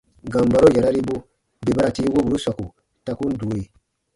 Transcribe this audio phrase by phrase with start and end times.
[0.33, 1.15] Gambaro yararibu
[1.63, 2.65] bè ba ra tii woburu sɔku
[3.05, 3.61] ta kun due.